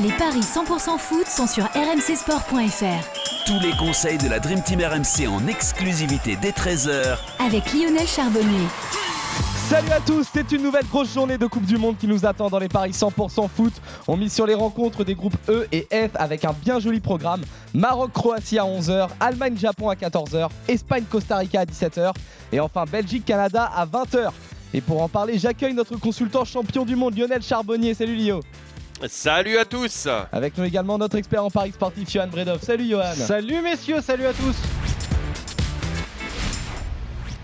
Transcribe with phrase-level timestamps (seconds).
[0.00, 3.46] Les paris 100% foot sont sur rmcsport.fr.
[3.46, 8.66] Tous les conseils de la Dream Team RMC en exclusivité dès 13h Avec Lionel Charbonnier.
[9.68, 12.50] Salut à tous, c'est une nouvelle grosse journée de Coupe du Monde qui nous attend
[12.50, 13.72] dans les paris 100% foot.
[14.08, 17.42] On mise sur les rencontres des groupes E et F avec un bien joli programme.
[17.72, 22.12] Maroc-Croatie à 11h, Allemagne-Japon à 14h, Espagne-Costa Rica à 17h
[22.50, 24.30] et enfin Belgique-Canada à 20h.
[24.74, 27.94] Et pour en parler, j'accueille notre consultant champion du monde Lionel Charbonnier.
[27.94, 28.40] Salut Lio.
[29.08, 32.62] Salut à tous Avec nous également notre expert en paris sportif Johan Bredov.
[32.62, 33.12] Salut Johan.
[33.14, 34.56] Salut messieurs, salut à tous.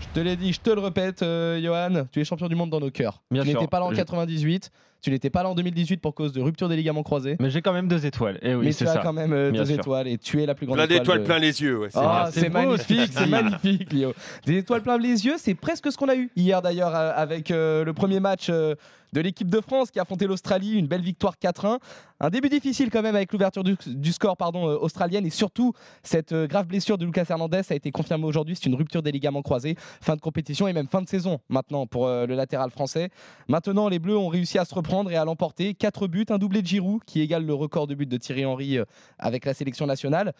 [0.01, 2.71] Je te l'ai dit, je te le répète, euh, Johan, tu es champion du monde
[2.71, 3.23] dans nos cœurs.
[3.31, 6.15] Bien tu n'étais pas là en Je- 98, tu n'étais pas là en 2018 pour
[6.15, 7.37] cause de rupture des ligaments croisés.
[7.41, 8.39] Mais j'ai quand même deux étoiles.
[8.43, 9.75] Et oui, mais tu as quand même euh, deux sûr.
[9.77, 10.99] étoiles et tu es la plus grande Plein étoile.
[11.01, 11.79] d'étoiles, de- plein les yeux.
[11.79, 14.13] ouais, c'est Ah, c'est magnifique, ce que c'est magnifique, Lio.
[14.47, 17.51] Des étoiles plein les yeux, c'est presque ce qu'on a eu hier d'ailleurs euh, avec
[17.51, 18.75] euh, le premier match euh,
[19.13, 21.79] de l'équipe de France qui a affronté l'Australie, une belle victoire 4-1.
[22.21, 25.73] Un début difficile quand même avec l'ouverture du, du score pardon, euh, australienne et surtout
[26.05, 28.55] cette euh, grave blessure de Lucas Hernandez a été confirmée aujourd'hui.
[28.55, 31.87] C'est une rupture des ligaments croisés, fin de compétition et même fin de saison maintenant
[31.87, 33.09] pour euh, le latéral français.
[33.49, 35.75] Maintenant, les Bleus ont réussi à se reprendre et à l'emporter.
[35.75, 38.79] 4 buts, un doublé de Giroud qui égale le record de buts de Thierry Henry
[38.79, 38.85] euh,
[39.19, 40.33] avec la sélection nationale.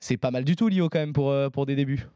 [0.00, 2.06] C'est pas mal du tout, Lio, quand même, pour, euh, pour des débuts.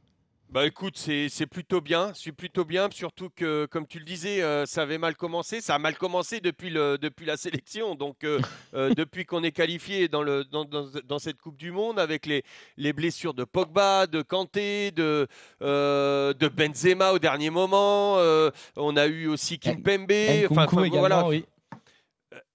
[0.50, 4.66] Bah écoute, c'est plutôt bien, c'est plutôt bien, surtout que, comme tu le disais, euh,
[4.66, 5.60] ça avait mal commencé.
[5.60, 7.96] Ça a mal commencé depuis, le, depuis la sélection.
[7.96, 8.38] Donc, euh,
[8.74, 12.24] euh, depuis qu'on est qualifié dans, le, dans, dans- dans cette Coupe du Monde, avec
[12.24, 12.44] les,
[12.76, 15.26] les blessures de Pogba, de Kanté, de,
[15.60, 18.18] de Benzema au dernier moment,
[18.76, 20.12] on a eu aussi Kimpembe.
[20.50, 21.26] Enfin, enfin, voilà.
[21.26, 21.44] oui.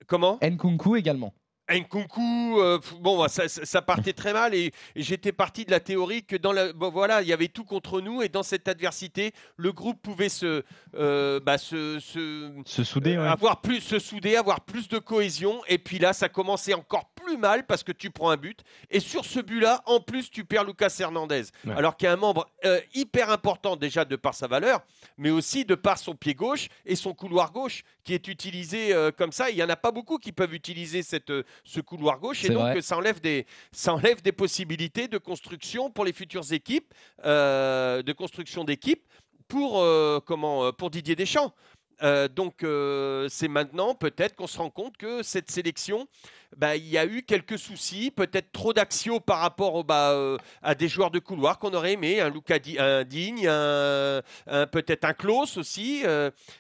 [0.10, 0.40] Comment?
[0.42, 1.34] Nkunku également.
[1.70, 5.80] Nkunku, euh, bon, bah, ça, ça- partait très mal et, et j'étais parti de la
[5.80, 8.68] théorie que dans la, bon, voilà, il y avait tout contre nous et dans cette
[8.68, 10.64] adversité, le groupe pouvait se,
[10.96, 13.28] euh, bah, se, se- Se souder, ouais.
[13.28, 15.62] avoir plus, se souder, avoir plus de cohésion.
[15.68, 19.00] Et puis là, ça commençait encore plus mal parce que tu prends un but et
[19.00, 21.74] sur ce but-là, en plus, tu perds Lucas Hernandez, Ouais.
[21.76, 24.82] alors qu'il y a un membre euh, hyper important déjà de par sa valeur,
[25.18, 29.12] mais aussi de par son pied gauche et son couloir gauche qui est utilisé euh,
[29.12, 29.50] comme ça.
[29.50, 32.50] Il y en a pas beaucoup qui peuvent utiliser cette, euh, ce couloir gauche et
[32.50, 32.82] donc vrai.
[32.82, 36.94] ça enlève des ça enlève des possibilités de construction pour les futures équipes,
[37.26, 39.06] euh, de construction d'équipes
[39.48, 41.54] pour euh, comment euh, pour Didier Deschamps.
[42.02, 46.08] Euh, donc euh, c'est maintenant peut-être qu'on se rend compte que cette sélection,
[46.56, 50.38] bah, il y a eu quelques soucis, peut-être trop d'axios par rapport au, bah, euh,
[50.62, 55.04] à des joueurs de couloir qu'on aurait aimé, un Luca un Digne, un, un- peut-être
[55.04, 56.06] un Klaus aussi.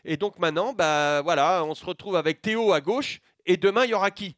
[0.03, 3.91] et donc maintenant, bah, voilà, on se retrouve avec Théo à gauche et demain il
[3.91, 4.35] y aura qui?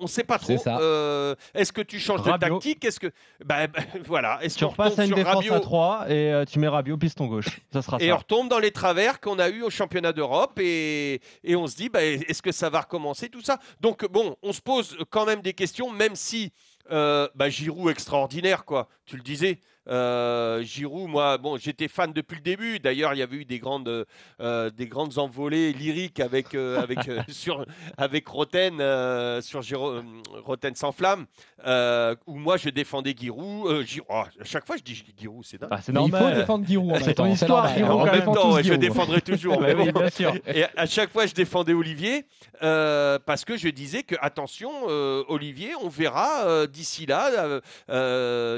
[0.00, 0.56] On ne sait pas trop.
[0.66, 3.08] Euh, Est-ce que tu changes de tactique Est-ce que
[3.44, 6.44] bah, bah, voilà Est-ce Tu repasses à une sur défense Rabiot à 3 et euh,
[6.44, 7.60] tu mets Rabiot piston gauche.
[7.72, 8.14] Ça sera et ça.
[8.14, 11.76] on retombe dans les travers qu'on a eu au championnat d'Europe et, et on se
[11.76, 13.58] dit bah, est-ce que ça va recommencer tout ça?
[13.80, 16.52] Donc bon, on se pose quand même des questions, même si
[16.90, 18.88] euh, bah, Giroud extraordinaire quoi.
[19.06, 19.58] Tu le disais.
[19.88, 22.78] Euh, Giroud, moi, bon, j'étais fan depuis le début.
[22.78, 24.06] D'ailleurs, il y avait eu des grandes,
[24.40, 27.64] euh, des grandes envolées lyriques avec, euh, avec, euh, sur,
[27.96, 30.02] avec Roten, euh, sur Giro- euh,
[30.44, 31.26] Roten sans flamme,
[31.66, 33.66] euh, où moi je défendais Giroud.
[33.70, 35.70] euh, Giroud- oh, à chaque fois, je dis Giroud, c'est dingue.
[35.72, 36.34] Ah, c'est Mais il faut normal.
[36.36, 37.90] défendre Giroud en C'est ton histoire, normal.
[37.92, 39.56] En même défend temps, ouais, je défendrai toujours.
[39.60, 40.00] Bah mais oui, bon.
[40.00, 40.34] bien sûr.
[40.46, 42.24] Et à chaque fois, je défendais Olivier
[42.62, 47.30] euh, parce que je disais que attention, euh, Olivier, on verra euh, d'ici là,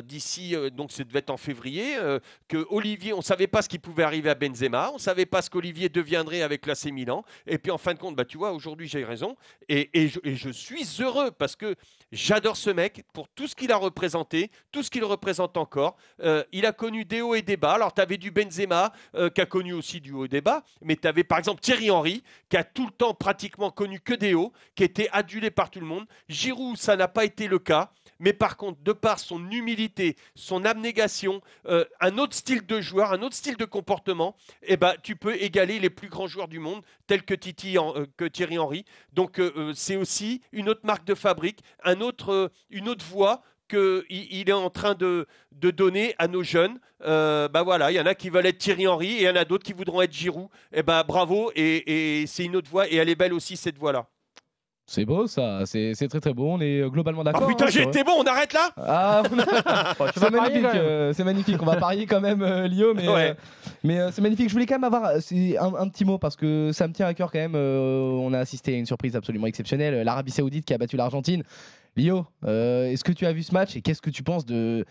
[0.03, 2.19] d'ici euh, donc ça devait être en février, euh,
[2.49, 5.51] que Olivier, on savait pas ce qui pouvait arriver à Benzema, on savait pas ce
[5.51, 7.25] qu'Olivier deviendrait avec l'AC Milan.
[7.47, 9.37] Et puis en fin de compte, bah tu vois, aujourd'hui j'ai raison
[9.69, 11.77] et, et je, et je suis heureux parce que
[12.11, 15.97] j'adore ce mec pour tout ce qu'il a représenté, tout ce qu'il représente encore.
[16.23, 17.73] Euh, il a connu des hauts et des bas.
[17.73, 20.65] Alors tu avais du Benzema euh, qui a connu aussi du haut et des bas,
[20.81, 24.15] mais tu avais par exemple Thierry Henry qui a tout le temps pratiquement connu que
[24.15, 26.07] des hauts, qui était adulé par tout le monde.
[26.29, 27.91] Giroud, ça n'a pas été le cas.
[28.23, 31.02] Mais par contre, de par son humilité, son abnégation,
[31.67, 35.35] euh, un autre style de joueur, un autre style de comportement, eh ben, tu peux
[35.35, 38.85] égaler les plus grands joueurs du monde, tels que, Titi, euh, que Thierry Henry.
[39.13, 44.53] Donc, euh, c'est aussi une autre marque de fabrique, une autre voie qu'il il est
[44.53, 46.79] en train de, donner à nos jeunes.
[47.01, 49.37] Bah voilà, il y en a qui veulent être Thierry Henry et il y en
[49.37, 50.49] a d'autres qui voudront être Giroud.
[50.73, 53.79] Et ben bravo, et, et c'est une autre voie, et elle est belle aussi cette
[53.79, 54.12] voie-là.
[54.95, 57.47] C'est beau ça, c'est c'est très très beau, on est euh, globalement Ah d'accord.
[57.49, 61.25] putain, hein, sur- j'étais bon, on arrête là Ah, a- Tu c'est magnifique, euh, c'est
[61.25, 61.57] magnifique.
[61.63, 63.31] On va parier quand même, euh, Lio, mais, Ouais.
[63.31, 63.35] euh,
[63.85, 64.49] mais euh, c'est magnifique.
[64.51, 65.19] Je voulais quand même avoir euh,
[65.59, 67.55] un, un petit mot parce que ça me tient à cœur quand même.
[67.55, 70.99] euh, on a assisté à une surprise absolument exceptionnelle, euh, l'Arabie Saoudite qui a battu
[70.99, 71.43] l'Argentine.
[71.97, 74.85] Lio, euh, est-ce que tu as vu ce match et qu'est-ce que tu penses de,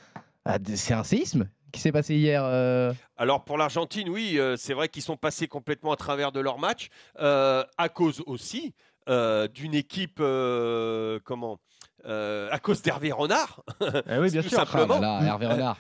[0.45, 2.41] ah, de- c'est un séisme qui s'est passé hier.
[2.43, 6.39] euh, Alors pour l'Argentine, oui, euh, c'est vrai qu'ils sont passés complètement à travers de
[6.39, 6.89] leur match,
[7.21, 8.73] euh, à cause aussi
[9.09, 11.59] euh, d'une équipe, euh, comment
[12.05, 13.61] euh, à cause d'Hervé Renard,
[14.09, 14.57] Eh oui, bien tout sûr.
[14.57, 14.95] simplement.
[14.97, 15.77] Ah là là, Hervé Renard.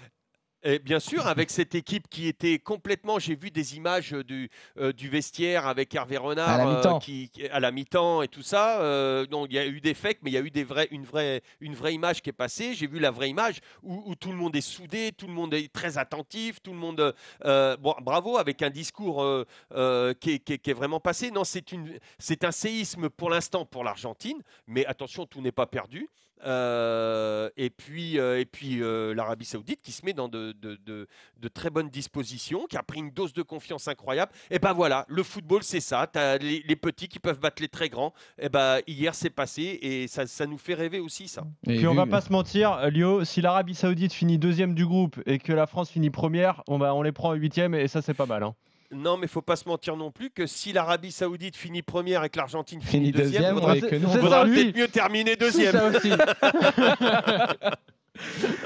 [0.63, 4.93] Et bien sûr, avec cette équipe qui était complètement, j'ai vu des images du, euh,
[4.93, 6.99] du vestiaire avec Hervé Renard À la euh, mi-temps.
[6.99, 8.79] qui, qui- à la mi-temps et tout ça.
[8.81, 10.87] Euh, donc il y a eu des fakes, mais il y a eu des vrais,
[10.91, 12.75] une, vraie, une vraie image qui est passée.
[12.75, 15.53] J'ai vu la vraie image où, où tout le monde est soudé, tout le monde
[15.55, 17.15] est très attentif, tout le monde.
[17.45, 20.99] euh, bon, bravo, avec un discours euh, euh, qui, est, qui est- qui est vraiment
[20.99, 21.31] passé.
[21.31, 25.65] Non, c'est une- c'est un séisme pour l'instant pour l'Argentine, mais attention, tout n'est pas
[25.65, 26.07] perdu.
[26.45, 30.77] Euh, et puis, euh, et puis euh, l'Arabie Saoudite qui se met dans de, de-
[30.85, 31.07] de-
[31.39, 34.31] de très bonnes dispositions, qui a pris une dose de confiance incroyable.
[34.49, 36.07] Et ben voilà, le football c'est ça.
[36.11, 38.13] Tu as les, les petits qui peuvent battre les très grands.
[38.39, 41.43] Et ben hier c'est passé et ça, ça nous fait rêver aussi ça.
[41.67, 45.19] Et Puis on va pas se mentir, Lio, si l'Arabie Saoudite finit deuxième du groupe
[45.25, 48.01] et que la France finit première, on, va, on les prend en huitième et ça
[48.01, 48.43] c'est pas mal.
[48.43, 48.55] hein.
[48.93, 52.29] Non, mais faut pas se mentir non plus que si l'Arabie Saoudite finit première et
[52.29, 55.75] que l'Argentine finit, Fini deuxième, nous, on peut-être mieux terminer deuxième.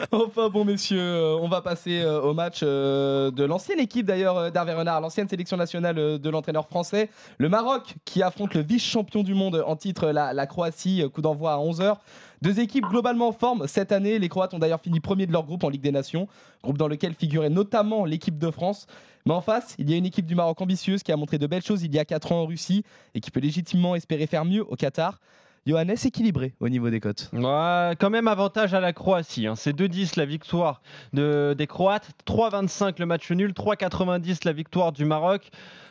[0.12, 4.52] Enfin bon messieurs, euh, on va passer euh, au match euh, de l'ancienne équipe d'ailleurs
[4.52, 9.34] d'Hervé Renard, l'ancienne sélection nationale de l'entraîneur français, le Maroc qui affronte le vice-champion du
[9.34, 11.96] monde en titre, la, la Croatie, coup d'envoi à 11h.
[12.42, 15.44] Deux équipes globalement en forme cette année, les Croates ont d'ailleurs fini premier de leur
[15.44, 16.28] groupe en Ligue des Nations,
[16.64, 18.88] groupe dans lequel figurait notamment l'équipe de France.
[19.26, 21.48] Mais en face, il y a une équipe du Maroc ambitieuse qui a montré de
[21.48, 22.84] belles choses il y a 4 ans en Russie
[23.16, 25.20] et qui peut légitimement espérer faire mieux au Qatar.
[25.68, 27.30] Johannes équilibré au niveau des cotes.
[27.34, 29.48] Ouais, quand même avantage à la Croatie.
[29.48, 29.56] hein.
[29.56, 30.82] C'est 2-10 la victoire
[31.14, 35.50] de, des Croates, 3-25 le match nul, 3-90 la victoire du Maroc.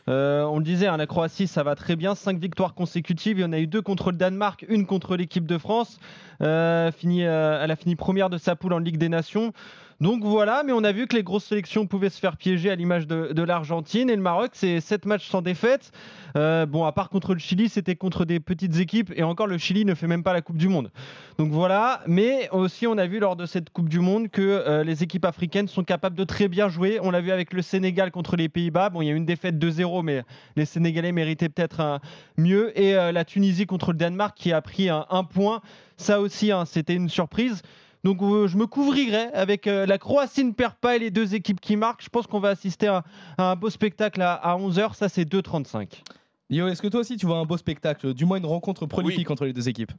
[0.08, 3.38] Euh, on le disait, hein, la Croatie ça va très bien, 5 victoires consécutives.
[3.38, 5.98] Il y en a eu deux contre le Danemark, une contre l'équipe de France.
[6.40, 9.52] Euh, euh, elle a fini première de sa poule en Ligue des Nations.
[10.00, 12.74] Donc voilà, mais on a vu que les grosses sélections pouvaient se faire piéger à
[12.74, 14.10] l'image de, l'Argentine.
[14.10, 15.92] Et le Maroc, c'est 7 matchs sans défaite.
[16.36, 19.12] Euh, bon, à part contre le Chili, c'était contre des petites équipes.
[19.14, 20.90] Et encore, le Chili ne fait même pas la Coupe du Monde.
[21.38, 24.82] Donc voilà, mais aussi on a vu lors de cette Coupe du Monde que euh,
[24.84, 26.98] les équipes africaines sont capables de très bien jouer.
[27.02, 28.90] On l'a vu avec le Sénégal contre les Pays-Bas.
[28.90, 30.22] Bon, il y a eu une défaite 2-0, mais
[30.56, 32.00] les Sénégalais méritaient peut-être
[32.36, 32.78] mieux.
[32.78, 35.60] Et euh, la Tunisie contre le Danemark qui a pris un, un point.
[35.96, 37.62] Ça aussi, hein, c'était une surprise.
[38.04, 41.34] Donc euh, je me couvrirai avec euh, la Croatie ne perd pas et les deux
[41.34, 42.04] équipes qui marquent.
[42.04, 43.02] Je pense qu'on va assister à,
[43.38, 44.94] à un beau spectacle à, à 11h.
[44.94, 46.02] Ça, c'est 2,35.
[46.50, 49.30] Yo, est-ce que toi aussi tu vois un beau spectacle, du moins une rencontre prolifique
[49.30, 49.92] entre les deux équipes?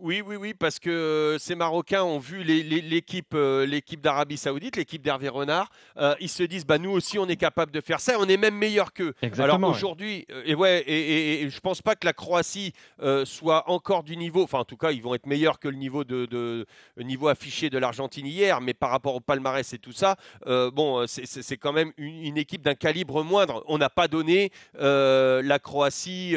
[0.00, 4.76] Oui, oui, oui, parce que euh, ces Marocains ont vu l'équipe euh, l'équipe d'Arabie Saoudite,
[4.76, 5.70] l'équipe d'Hervé Renard.
[5.96, 8.14] Euh, ils se disent, bah, nous aussi, on est capable de faire ça.
[8.20, 9.14] On est même meilleur qu'eux.
[9.22, 12.72] Exactement, Alors aujourd'hui, et ouais, et, et- et je pense pas que la Croatie
[13.02, 14.42] euh, soit encore du niveau.
[14.44, 16.64] Enfin, en tout cas, ils vont être meilleurs que le niveau de,
[16.98, 18.60] niveau affiché de l'Argentine hier.
[18.60, 20.16] Mais par rapport au palmarès et tout ça,
[20.46, 23.64] euh, bon, c'est- c'est c'est quand même une, une équipe d'un calibre moindre.
[23.66, 26.36] On n'a pas donné la Croatie,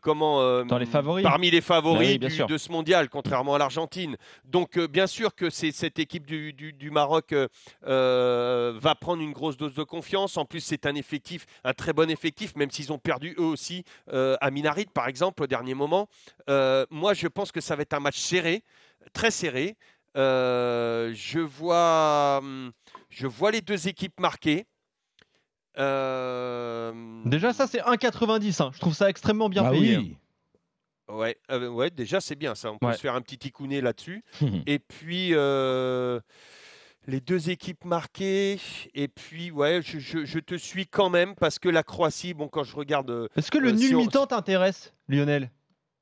[0.00, 1.22] comment Dans les favoris.
[1.22, 2.46] parmi les favoris Bah oui, bien du- sûr.
[2.46, 4.16] de ce mondial, contrairement à l'Argentine.
[4.44, 7.48] Donc, euh, bien sûr que c'est cette équipe du, du- du Maroc euh,
[7.86, 10.36] euh, va prendre une grosse dose de confiance.
[10.36, 13.84] En plus, c'est un effectif, un très bon effectif, même s'ils ont perdu eux aussi
[14.12, 16.08] euh, à Minarit, par exemple, au dernier moment.
[16.48, 18.62] Euh, moi, je pense que ça va être un match serré,
[19.12, 19.76] très serré.
[20.16, 22.72] Euh, je vois, hum,
[23.10, 24.66] je vois les deux équipes marquées.
[25.78, 26.92] Euh,
[27.24, 28.60] Déjà, ça, c'est 1,90.
[28.62, 28.70] hein.
[28.74, 29.96] Je trouve ça extrêmement bien Ah payé.
[29.98, 30.16] oui.
[31.12, 32.70] Ouais, euh, ouais, déjà c'est bien ça.
[32.72, 32.94] On peut Ouais.
[32.94, 34.22] se faire un petit ticounet là-dessus.
[34.66, 36.20] Et puis euh,
[37.06, 38.58] les deux équipes marquées.
[38.94, 42.48] Et puis ouais, je, je- je te suis quand même parce que la Croatie, bon
[42.48, 45.50] quand je regarde, euh, Est-ce que le Euh, nul si on- mi-temps t'intéresse, Lionel?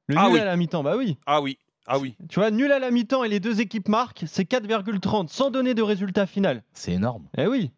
[0.08, 0.40] Le Ah nul oui.
[0.40, 1.18] à la mi-temps, bah oui.
[1.26, 2.16] ah oui, ah oui.
[2.28, 5.74] Tu vois, nul à la mi-temps et les deux équipes marquent, c'est 4,30 sans donner
[5.74, 6.62] de résultat final.
[6.72, 7.28] C'est énorme.
[7.36, 7.70] Eh oui.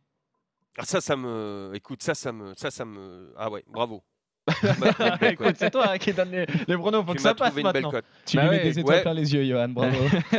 [0.78, 4.02] Ah, ça, ça me, écoute, ça, ça me, ça, ça me, ah ouais, bravo.
[5.22, 7.62] Écoute, c'est toi qui donne les, les pronos, faut tu que m'as ça passe trouvé
[7.62, 7.90] une belle maintenant.
[7.90, 8.04] cote.
[8.26, 9.02] Tu Bah lui ouais, mets des étoiles ouais.
[9.02, 9.96] plein les yeux, Johan, bravo.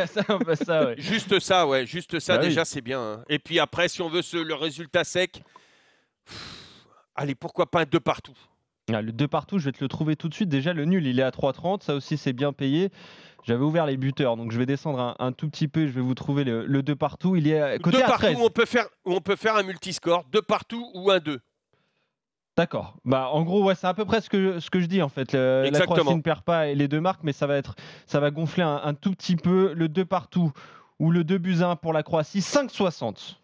[0.08, 0.96] ça, on fait ça, ouais.
[0.98, 2.50] Juste ça, ouais, juste ça Bah oui.
[2.50, 3.00] déjà c'est bien.
[3.02, 3.24] hein.
[3.30, 5.44] Et puis après, si on veut ce- le résultat sec,
[6.26, 8.34] pff, allez, pourquoi pas un deux partout?
[8.94, 10.50] Ah, le 2 partout, je vais te le trouver tout de suite.
[10.50, 11.82] Déjà, le nul, il est à 3,30.
[11.84, 12.90] Ça aussi, c'est bien payé.
[13.46, 15.88] J'avais ouvert les buteurs, donc je vais descendre un, un tout petit peu.
[15.88, 17.38] Je vais vous trouver le, le 2 partout.
[17.38, 18.38] Il est à- côté deux à partout 13.
[18.38, 21.40] où on peut faire, où on peut faire un multiscore, deux partout ou un deux.
[22.58, 22.96] D'accord.
[23.06, 25.10] Bah, en gros, ouais, c'est à peu près ce que, ce que je dis en
[25.10, 25.32] fait.
[25.34, 25.80] Le- la.
[25.86, 28.64] Croatie ne perd pas et les deux marques, mais ça va être, ça va gonfler
[28.64, 29.74] un, un tout petit peu.
[29.74, 30.52] Le 2 partout
[31.00, 33.36] ou le 2 buts à 1 pour la Croatie, 5,60.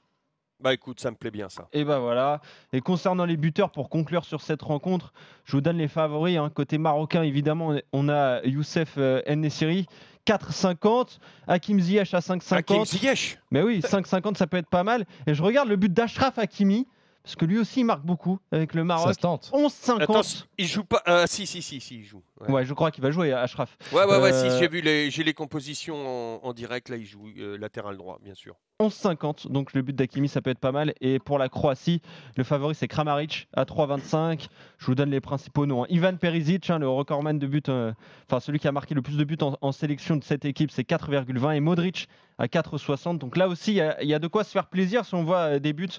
[0.60, 1.68] Bah écoute, ça me plaît bien ça.
[1.72, 2.42] Et ben voilà.
[2.74, 5.14] Et concernant les buteurs, pour conclure sur cette rencontre,
[5.46, 6.38] je vous donne les favoris.
[6.38, 6.50] hein.
[6.54, 9.86] Côté marocain, évidemment, on a Youssef euh, Nessiri,
[10.26, 11.20] 4,50.
[11.48, 12.86] Hakim Ziyech à Hakim 5,50.
[12.86, 13.40] Ziyech?
[13.52, 15.06] Mais oui, 5,50, ça peut être pas mal.
[15.28, 16.88] Et je regarde le but d'Ashraf Hakimi.
[17.28, 19.14] Parce que lui aussi il marque beaucoup avec le Ça Maroc.
[19.14, 19.52] se tente.
[19.54, 20.02] 11-50.
[20.02, 20.22] Attends,
[20.58, 21.02] il joue pas.
[21.10, 22.24] euh, si, si, si, si, il joue.
[22.40, 23.78] Ouais, Ouais, je crois qu'il va jouer Ashraf.
[23.92, 26.88] ouais, ouais, ouais, Euh, si, j'ai vu les, j'ai les compositions en, en direct.
[26.88, 28.56] Là, il joue euh, latéral droit, bien sûr.
[28.80, 30.94] 11-50, donc le but d'Akimi ça peut être pas mal.
[31.02, 32.00] Et pour la Croatie,
[32.38, 34.48] le favori c'est Kramaric à 3-25.
[34.78, 35.84] Je vous donne les principaux noms.
[35.84, 35.88] hein.
[35.90, 37.92] Ivan Perisic, hein, le recordman de buts, euh,
[38.30, 40.70] enfin celui qui a marqué le plus de buts en, en sélection de cette équipe,
[40.72, 42.08] c'est 4,20 et Modric
[42.38, 43.18] à 4,60.
[43.18, 45.16] Donc là aussi, il y a- il y, a de quoi se faire plaisir si
[45.16, 45.90] on voit euh, des buts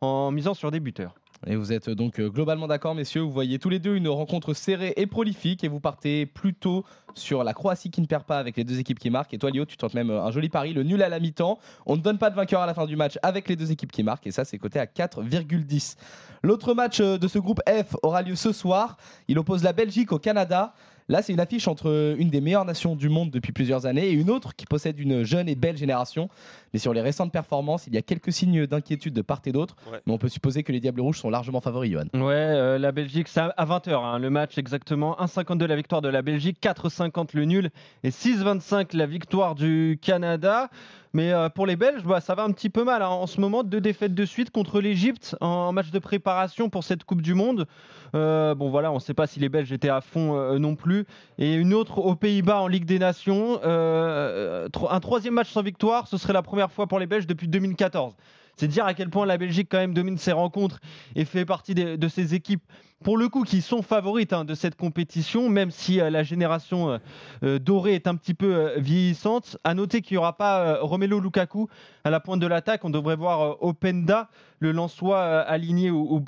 [0.00, 1.14] en misant sur des buteurs.
[1.46, 3.20] Et vous êtes donc euh, globalement d'accord, messieurs.
[3.20, 5.62] Vous voyez tous les deux une rencontre serrée et prolifique.
[5.62, 8.98] Et vous partez plutôt sur la Croatie qui ne perd pas avec les deux équipes
[8.98, 9.34] qui marquent.
[9.34, 11.58] Et toi, Lio, tu tentes même euh, un joli pari, le nul à la mi-temps.
[11.86, 13.92] On ne donne pas de vainqueur à la fin du match avec les deux équipes
[13.92, 14.26] qui marquent.
[14.26, 15.96] Et ça, c'est coté à 4,10.
[16.42, 18.96] L'autre match euh, de ce groupe F aura lieu ce soir.
[19.28, 20.74] Il oppose la Belgique au Canada.
[21.10, 24.12] Là, c'est une affiche entre une des meilleures nations du monde depuis plusieurs années et
[24.12, 26.28] une autre qui possède une jeune et belle génération.
[26.72, 29.76] Mais sur les récentes performances, il y a quelques signes d'inquiétude de part et d'autre.
[29.90, 30.00] Ouais.
[30.06, 32.04] Mais on peut supposer que les Diables Rouges sont largement favoris, Johan.
[32.14, 35.16] Ouais, euh, la Belgique, c'est à 20h le match exactement.
[35.20, 37.70] 1,52 la victoire de la Belgique, 4,50 le nul
[38.02, 40.70] et 6,25 la victoire du Canada.
[41.14, 43.08] Mais euh, pour les Belges, bah, ça va un petit peu mal hein.
[43.08, 43.62] en ce moment.
[43.62, 47.66] Deux défaites de suite contre l'Égypte en match de préparation pour cette Coupe du Monde.
[48.14, 50.74] Euh, bon voilà, on ne sait pas si les Belges étaient à fond euh, non
[50.74, 51.06] plus.
[51.38, 53.60] Et une autre aux Pays-Bas en Ligue des Nations.
[53.64, 57.46] Euh, un troisième match sans victoire, ce serait la première fois pour les Belges depuis
[57.48, 58.14] 2014.
[58.56, 60.80] C'est dire à quel point la Belgique quand même domine ses rencontres
[61.14, 62.64] et fait partie des- de ces équipes,
[63.04, 66.90] pour le coup, qui sont favorites hein, de cette compétition, même si euh, la génération
[66.90, 66.98] euh,
[67.44, 69.58] euh, dorée est un petit peu vieillissante.
[69.62, 71.68] À noter qu'il n'y aura pas Romelu Lukaku
[72.02, 72.84] à la pointe de l'attaque.
[72.84, 76.18] On devrait voir Openda, le Lensois, aligné au, au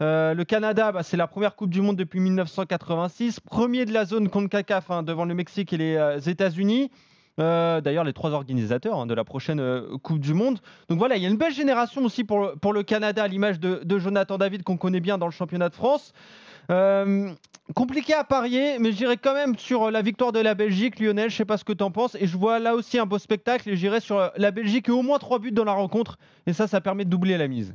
[0.00, 3.40] le Canada, bah, c'est la première Coupe du Monde depuis 1986.
[3.40, 6.90] Premier de la zone CONCACAF hein, devant le Mexique et les États-Unis.
[7.40, 10.60] Euh, D'ailleurs, les trois organisateurs hein, de la prochaine euh, Coupe du Monde.
[10.88, 13.28] Donc voilà, il y a une belle génération aussi pour, le- pour le Canada, à
[13.28, 16.12] l'image de, de Jonathan David qu'on connaît bien dans le championnat de France.
[16.70, 17.32] Euh,
[17.74, 21.28] compliqué à parier, mais j'irai quand même sur la victoire de la Belgique, Lionel.
[21.28, 22.14] Je sais pas ce que tu en penses.
[22.20, 23.68] Et je vois là aussi un beau spectacle.
[23.68, 26.18] Et j'irai sur la Belgique et au moins trois buts dans la rencontre.
[26.46, 27.74] Et ça, ça permet de doubler la mise.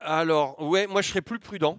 [0.00, 1.78] Alors, ouais, moi, je serais plus prudent.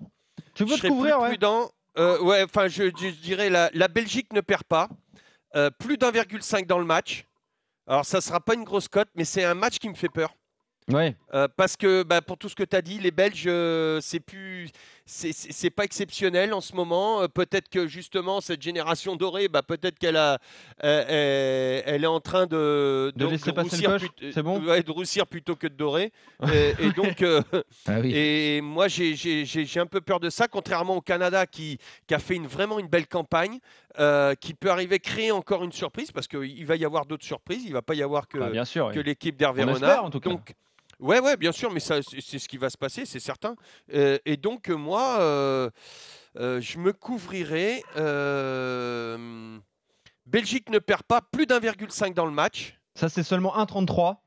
[0.53, 1.29] Tu veux je te couvrir plus ouais?
[1.31, 1.69] prudent.
[1.97, 4.89] Euh, ouais, enfin, je, je dirais la, la Belgique ne perd pas.
[5.55, 7.25] Euh, plus d'1,5 dans le match.
[7.88, 10.35] Alors, ça sera pas une grosse cote, mais c'est un match qui me fait peur.
[10.91, 11.15] Ouais.
[11.33, 14.19] Euh, parce que bah, pour tout ce que tu as dit, les Belges, euh, c'est
[14.19, 14.69] plus,
[15.05, 17.21] c'est- pas exceptionnel en ce moment.
[17.21, 20.39] Euh, peut-être que justement cette génération dorée, bah, peut-être qu'elle a,
[20.83, 24.91] euh, elle, elle est en train de De laisser passer le c'est bon ouais, de
[24.91, 26.12] roussir plutôt que de dorer.
[26.53, 27.41] et, et donc, euh,
[27.88, 28.13] Ah oui.
[28.15, 31.77] et moi j'ai- j'ai j'ai- j'ai un peu peur de ça, contrairement au Canada qui,
[32.07, 33.59] qui a fait une, vraiment une belle campagne,
[34.00, 37.25] euh, qui peut arriver à créer encore une surprise parce qu'il va y avoir d'autres
[37.25, 37.63] surprises.
[37.65, 38.91] Il va pas y avoir que Bah, bien sûr.
[38.91, 39.03] que oui.
[39.05, 39.89] l'équipe d'Hervé On Renard.
[39.89, 40.29] espère, en tout cas.
[40.31, 40.53] Donc,
[40.99, 43.55] ouais, ouais, bien sûr, mais ça, c'est ce qui va se passer, c'est certain.
[43.93, 45.69] Euh, et donc, euh, moi, euh,
[46.37, 47.81] euh, je me couvrirai.
[50.25, 52.79] Belgique ne perd pas plus d'1,5 dans le match.
[52.95, 54.17] Ça, c'est seulement 1,33.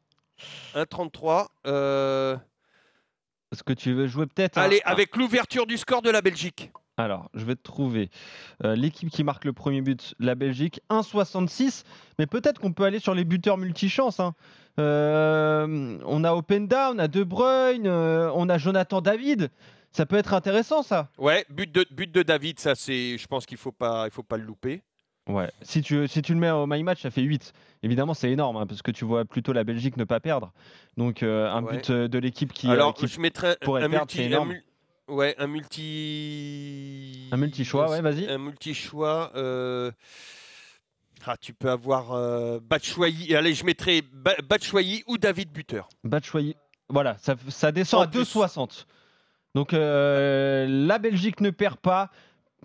[0.75, 1.46] 1,33.
[1.66, 2.37] Euh,
[3.52, 6.70] Est-ce que tu veux jouer peut-être allez, avec l'ouverture du score de la Belgique.
[6.96, 8.10] Alors, je vais te trouver
[8.64, 11.84] euh, l'équipe qui marque le premier but, la Belgique, 1,66.
[12.18, 14.18] Mais peut-être qu'on peut aller sur les buteurs multichances.
[14.20, 14.34] hein.
[14.78, 19.50] Euh, on a Openda, on a De Bruyne, euh, on a Jonathan David.
[19.90, 21.08] Ça peut être intéressant, ça.
[21.18, 24.23] Ouais, but de, but de David, ça, c'est, je pense qu'il faut pas, il faut
[24.23, 24.82] pas le louper.
[25.28, 25.50] Ouais.
[25.62, 27.52] Si tu, si tu le mets au my match, ça fait 8.
[27.82, 30.52] Évidemment, c'est énorme, hein, parce que tu vois plutôt la Belgique ne pas perdre.
[30.97, 31.73] Donc, euh, un Ouais.
[31.78, 35.14] but de l'équipe qui, Alors, qui- je mettrais un, pourrait un perdre, multi, c'est un
[35.14, 38.28] ouais, un multi, Un multi-choix, ouais, vas-y.
[38.28, 39.32] Un multi-choix.
[41.26, 43.34] Ah, tu peux avoir euh, Batshuayi.
[43.34, 45.88] Allez, je mettrai Ba- Batshuayi ou David Buteur.
[46.04, 46.56] Batshuayi.
[46.88, 48.22] Voilà, ça, ça descend En à plus.
[48.34, 48.87] 2,60.
[49.54, 52.10] Donc euh, la Belgique ne perd pas.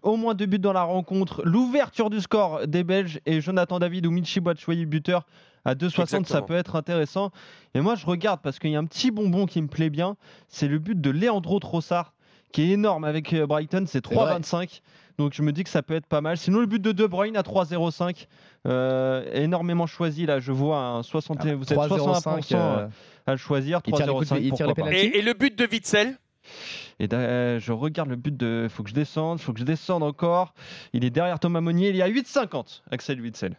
[0.01, 1.41] Au moins deux buts dans la rencontre.
[1.45, 5.25] L'ouverture du score des Belges et Jonathan David ou Michi Batshuayi buteur
[5.63, 7.31] à 2,60, ça peut être intéressant.
[7.73, 10.17] Et moi, je regarde parce qu'il y a un petit bonbon qui me plaît bien.
[10.49, 12.13] C'est le but de Leandro Trossard,
[12.51, 13.85] qui est énorme avec euh, Brighton.
[13.87, 14.37] C'est C'est vrai.
[14.39, 14.81] 3,25.
[15.17, 16.37] Donc je me dis que ça peut être pas mal.
[16.37, 18.27] Sinon, le but de De Bruyne à 3,05.
[18.67, 20.39] euh, énormément choisi là.
[20.39, 21.37] Je vois un 60.
[21.41, 22.87] Ah, vous êtes 3,05, 61% euh,
[23.27, 23.81] à le choisir.
[23.85, 24.41] Il tire les coups de- 3,05.
[24.43, 24.89] il tire les pourquoi pas.
[24.91, 25.15] pénaltys.
[25.15, 26.17] Et, et le but de Witzel?
[26.99, 28.67] Et da- je regarde le but de.
[28.69, 30.53] Faut que je descende, faut que je descende encore.
[30.93, 31.89] Il est derrière Thomas Monnier.
[31.89, 32.81] Il est à 8,50.
[32.91, 33.57] Axel Witzel.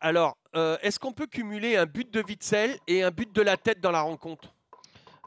[0.00, 3.56] Alors, euh, est-ce qu'on peut cumuler un but de Witzel et un but de la
[3.56, 4.54] tête dans la rencontre?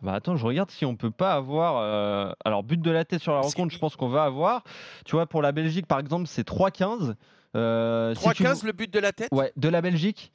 [0.02, 1.78] Bah attends, je regarde si on peut pas avoir.
[1.78, 4.64] euh, Alors, but de la tête sur la Parce rencontre, je pense qu'on va avoir.
[5.06, 7.16] Tu vois, pour la Belgique, par exemple, c'est 3,15.
[7.56, 9.30] Euh, si tu- 3-15 le but de la tête?
[9.32, 10.32] Ouais, de la Belgique.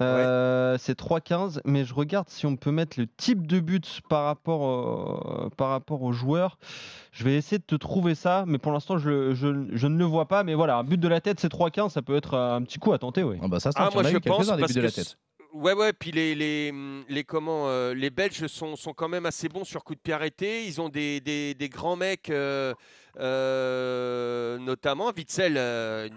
[0.00, 4.26] Euh, C'est 3-15, mais je regarde si on peut mettre le type de but par
[4.26, 6.56] rapport, au- par rapport aux joueurs.
[7.10, 10.04] Je vais essayer de te trouver ça, mais pour l'instant, je, je- je ne le
[10.04, 10.44] vois pas.
[10.44, 12.92] Mais voilà, un but de la tête, c'est 3-15, ça peut être un petit coup
[12.92, 13.38] à tenter, oui.
[13.42, 14.86] Ah bah ça, ça, Ah, moi je eu pense quelques-uns des parce buts de que
[14.86, 15.18] la tête.
[15.58, 19.26] Ouais, ouais, puis les, les, hum, les, comment, euh, les Belges sont, sont quand même
[19.26, 20.64] assez bons sur coup de pied arrêté.
[20.64, 22.74] Ils ont des, des, des grands mecs, euh,
[23.18, 26.08] euh, notamment Witzel, euh,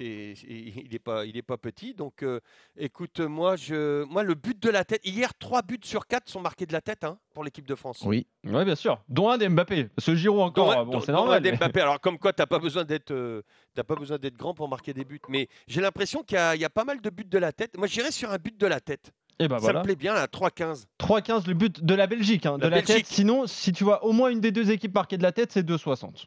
[0.00, 1.94] il n'est pas, il est pas petit.
[1.94, 2.40] Donc euh,
[2.76, 6.40] écoute, moi, je, moi, le but de la tête, hier, 3 buts sur 4 sont
[6.40, 8.02] marqués de la tête hein, pour l'équipe de France.
[8.04, 8.26] Oui.
[8.44, 9.00] Oui, bien sûr.
[9.08, 9.88] Dont un des Mbappé.
[9.98, 11.40] Ce Giroud encore, un- bon, c'est normal.
[11.42, 11.80] mais- Mbappé.
[11.80, 13.42] Alors comme quoi, t'as pas besoin d'être,
[13.74, 15.20] t'as pas besoin d'être grand pour marquer des buts.
[15.28, 17.52] Mais j'ai l'impression qu'il y, a- il y a pas mal de buts de la
[17.52, 17.76] tête.
[17.78, 19.12] Moi, j'irais sur un but de la tête.
[19.40, 19.80] Et bah Ça voilà.
[19.80, 20.84] me plaît bien, à 3-15.
[21.00, 22.98] 3-15 le but de la Belgique, hein, de La la, Belgique.
[22.98, 23.06] tête.
[23.06, 25.64] Sinon, si tu vois au moins une des deux équipes marquer de la tête, c'est
[25.64, 26.26] 2,60.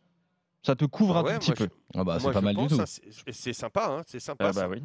[0.67, 1.69] Ça te couvre un Ouais, tout petit peu.
[1.95, 2.75] Ah bah, c'est pas mal du tout.
[2.79, 4.45] hein, c'est- sympa, hein, c'est sympa.
[4.50, 4.69] Ah bah ça.
[4.69, 4.83] oui.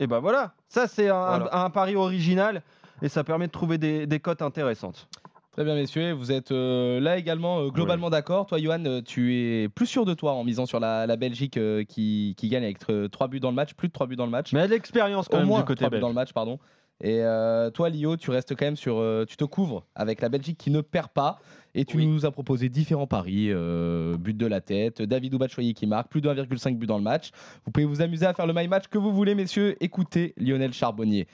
[0.00, 1.64] Et bah voilà, ça c'est un, Voilà.
[1.64, 2.62] un pari original
[3.02, 5.08] et ça permet de trouver des, des cotes intéressantes.
[5.52, 6.12] Très bien, messieurs.
[6.12, 8.46] Vous êtes euh, là également euh, globalement d'accord.
[8.46, 11.56] Toi, Johan, euh, tu es plus sûr de toi en misant sur la, la Belgique
[11.56, 12.78] euh, qui, qui gagne avec
[13.10, 14.52] 3 buts dans le match, plus de 3 buts dans le match.
[14.52, 16.00] Mais a de l'expérience quand Au même moins du côté 3 buts belge.
[16.02, 16.58] dans le match, pardon.
[17.00, 18.98] Et euh, toi, Lio, tu restes quand même sur.
[18.98, 21.38] euh, tu te couvres avec la Belgique qui ne perd pas.
[21.74, 22.06] Et tu Oui.
[22.06, 23.48] nous as proposé différents paris.
[23.50, 27.02] euh, but de la tête, David Oubachoyi qui marque, plus de 1,5 but dans le
[27.04, 27.30] match.
[27.64, 29.76] Vous pouvez vous amuser à faire le my match que vous voulez, messieurs.
[29.80, 31.26] Écoutez Lionel Charbonnier.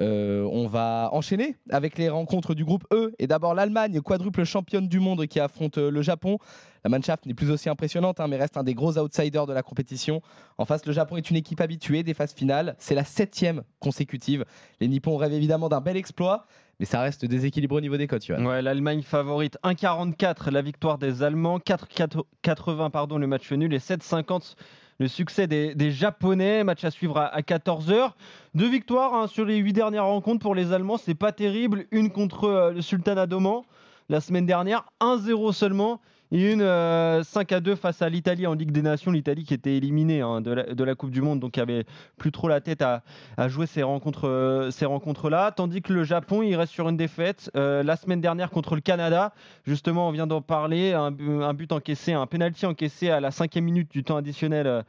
[0.00, 3.12] Euh, on va enchaîner avec les rencontres du groupe E.
[3.18, 6.38] Et d'abord l'Allemagne, quadruple championne du monde qui affronte euh, le Japon.
[6.84, 9.62] La Mannschaft n'est plus aussi impressionnante, hein, mais reste un des gros outsiders de la
[9.64, 10.22] compétition.
[10.56, 12.76] En face, le Japon est une équipe habituée des phases finales.
[12.78, 14.44] C'est la septième consécutive.
[14.80, 16.46] Les Nippons rêvent évidemment d'un bel exploit,
[16.78, 18.28] mais ça reste déséquilibré au niveau des cotes.
[18.28, 24.54] Ouais, l'Allemagne favorite 1,44 la victoire des Allemands, 4,80 pardon le match nul et 7,50
[25.00, 26.64] le succès des, des Japonais.
[26.64, 28.12] Match à suivre à, 14h.
[28.54, 31.86] Deux victoires hein, sur les huit dernières rencontres pour les Allemands, c'est pas terrible.
[31.90, 33.62] Une contre euh, le Sultanat d'Oman
[34.08, 36.00] la semaine dernière, 1-0 seulement.
[36.30, 39.10] Et une euh, 5 à 2 face à l'Italie en Ligue des Nations.
[39.10, 41.86] L'Italie qui était éliminée hein, de, la, Coupe du Monde, donc qui avait
[42.18, 43.02] plus trop la tête à,
[43.48, 45.52] jouer ces rencontres, euh, ces rencontres-là.
[45.52, 47.50] Tandis que le Japon, il reste sur une défaite.
[47.56, 49.32] Euh, la semaine dernière contre le Canada,
[49.66, 50.92] justement, on vient d'en parler.
[50.92, 54.66] Un, bu- un but encaissé, un penalty encaissé à la cinquième minute du temps additionnel
[54.66, 54.82] euh,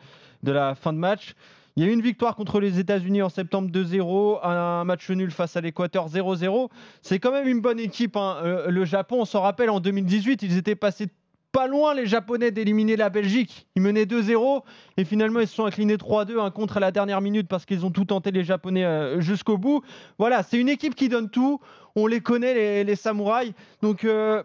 [0.44, 1.36] de la fin de match.
[1.78, 5.32] Il y a eu une victoire contre les États-Unis en septembre 2-0, un match nul
[5.32, 6.68] face à l'Équateur 0-0.
[7.02, 8.18] C'est quand même une bonne équipe.
[8.18, 8.42] hein.
[8.68, 11.08] Le Japon, on s'en rappelle, en 2018, ils étaient passés
[11.52, 13.68] pas loin, les Japonais, d'éliminer la Belgique.
[13.76, 14.64] Ils menaient 2-0
[14.98, 17.86] et finalement, ils se sont inclinés 3-2, un contre à la dernière minute parce qu'ils
[17.86, 19.82] ont tout tenté, les Japonais, euh, jusqu'au bout.
[20.18, 21.60] Voilà, c'est une équipe qui donne tout.
[21.96, 23.54] On les connaît, les, samouraïs.
[23.82, 24.04] Donc.
[24.04, 24.44] euh,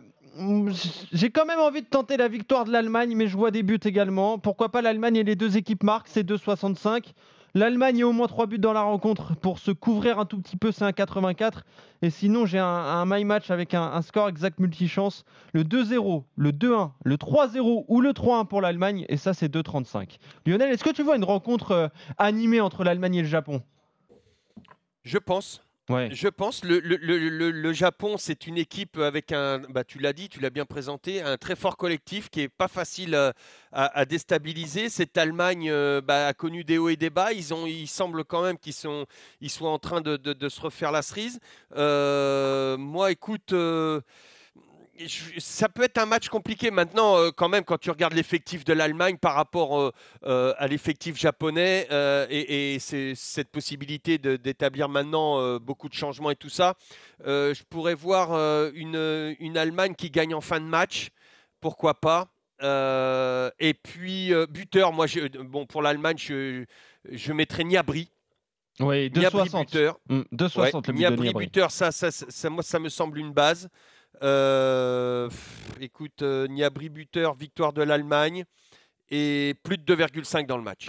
[1.12, 3.78] j'ai quand même envie de tenter la victoire de l'Allemagne, mais je vois des buts
[3.84, 4.36] également.
[4.36, 7.12] Pourquoi pas l'Allemagne et les deux équipes marquent, c'est 2,65.
[7.56, 10.56] L'Allemagne a au moins 3 buts dans la rencontre pour se couvrir un tout petit
[10.56, 11.64] peu, c'est un 84.
[12.02, 15.24] Et sinon, j'ai un, my match avec un, un score exact multichance.
[15.52, 19.06] Le 2-0, le 2-1, le 3-0 ou le 3-1 pour l'Allemagne.
[19.08, 20.18] Et ça, c'est 2,35.
[20.46, 21.88] Lionel, est-ce que tu vois une rencontre euh,
[22.18, 23.62] animée entre l'Allemagne et le Japon?
[25.04, 25.62] Je pense.
[25.88, 30.50] Je pense le, Japon, c'est une équipe avec un, bah, tu l'as dit, tu l'as
[30.50, 33.14] bien présenté, un très fort collectif qui est pas facile
[33.72, 34.88] à, déstabiliser.
[34.88, 37.32] Cette Allemagne euh, bah, a connu des hauts et des bas.
[37.32, 39.04] Ils ont, il semble quand même qu'ils sont,
[39.40, 41.38] ils soient en train de, se refaire la cerise.
[41.76, 43.52] Euh, moi, écoute.
[43.52, 44.00] euh,
[45.38, 48.72] ça peut être un match compliqué maintenant, euh, quand même, quand tu regardes l'effectif de
[48.72, 49.90] l'Allemagne par rapport euh,
[50.24, 51.86] euh, à l'effectif japonais
[52.30, 56.74] et, et c'est- cette possibilité d'établir maintenant beaucoup de changements et tout ça.
[57.24, 58.32] Je pourrais voir
[58.74, 61.08] une, une Allemagne qui gagne en fin de match,
[61.60, 62.28] pourquoi pas?
[63.58, 66.64] Et puis buteur, moi, je- bon pour l'Allemagne, je,
[67.10, 68.10] je mettrais Niabri.
[68.80, 69.66] Oui, Niabri 2,60.
[69.66, 69.98] buteur.
[70.10, 73.32] Hum, 2,60 Ouais, le but de Niabri buteur, ça, ça, moi, ça me semble une
[73.32, 73.68] base.
[74.22, 78.44] Euh, pff, écoute, euh, Niabri buteur, victoire de l'Allemagne
[79.10, 80.88] et plus de 2,5 dans le match.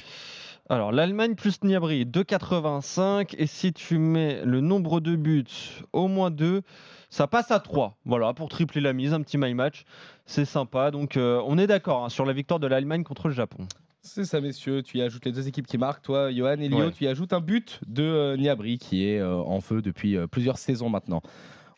[0.70, 3.36] Alors, l'Allemagne plus Niabri, 2,85.
[3.38, 5.46] Et si tu mets le nombre de buts,
[5.94, 6.62] au moins 2,
[7.10, 7.98] ça passe à 3.
[8.06, 9.84] Voilà, pour tripler la mise, un petit my match.
[10.26, 10.90] C'est sympa.
[10.90, 13.68] Donc, euh, on est d'accord hein, sur la victoire de l'Allemagne contre le Japon.
[14.02, 14.82] C'est ça, messieurs.
[14.82, 16.04] Tu y ajoutes les deux équipes qui marquent.
[16.04, 16.92] Toi, Johan et Lio, Ouais.
[16.92, 20.26] tu y ajoutes un but de euh, Niabri qui est euh, en feu depuis euh,
[20.28, 21.22] plusieurs saisons maintenant.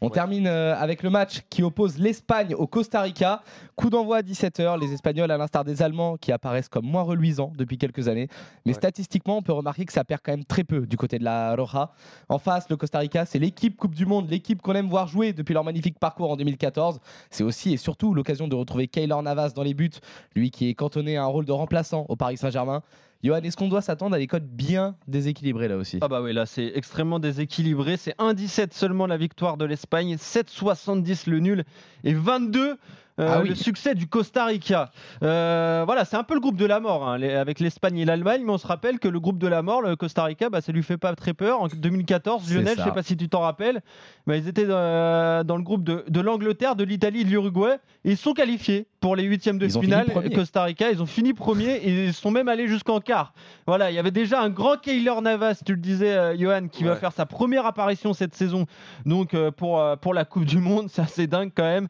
[0.02, 0.12] On Ouais.
[0.14, 3.42] termine euh, avec le match qui oppose l'Espagne au Costa Rica.
[3.76, 4.80] Coup d'envoi à 17h.
[4.80, 8.28] Les Espagnols, à l'instar des Allemands, qui apparaissent comme moins reluisants depuis quelques années.
[8.66, 8.78] Mais Ouais.
[8.78, 11.56] statistiquement, on peut remarquer que ça perd quand même très peu du côté de la
[11.56, 11.92] Roja.
[12.30, 15.34] En face, le Costa Rica, c'est l'équipe Coupe du Monde, l'équipe qu'on aime voir jouer
[15.34, 17.00] depuis leur magnifique parcours en 2014.
[17.32, 19.90] C'est aussi et surtout l'occasion de retrouver Keylor Navas dans les buts,
[20.36, 22.84] lui qui est cantonné à un rôle de remplaçant au Paris Saint-Germain.
[23.24, 26.34] Johan, est-ce qu'on doit s'attendre à des codes bien déséquilibrés là aussi Ah bah oui,
[26.34, 27.98] là c'est extrêmement déséquilibré.
[27.98, 31.64] C'est 1,17 seulement la victoire de l'Espagne, 7,70 le nul
[32.04, 32.76] et 22 euh,
[33.20, 33.50] Ah oui.
[33.50, 34.92] le succès du Costa Rica.
[35.24, 38.06] Euh, voilà, c'est un peu le groupe de la mort hein, les- avec l'Espagne et
[38.06, 40.62] l'Allemagne, mais on se rappelle que le groupe de la mort, le Costa Rica, bah,
[40.62, 41.62] ça lui fait pas très peur.
[41.62, 43.82] En 2014, C'est Lionel, je sais pas si tu t'en rappelles,
[44.28, 47.78] bah, ils étaient dans, dans le groupe de, de l'Angleterre, de l'Italie et de l'Uruguay.
[48.06, 50.06] et Ils sont qualifiés pour les huitièmes de Ils finale.
[50.36, 53.34] Costa Rica, ils ont fini premier et ils sont même allés jusqu'en quart.
[53.68, 56.84] Voilà, il y avait déjà un grand Keylor Navas, tu le disais, euh, Johan, qui
[56.84, 58.66] va faire sa première apparition cette saison.
[59.06, 61.88] Donc euh, pour, euh, pour la Coupe du Monde, c'est assez dingue quand même.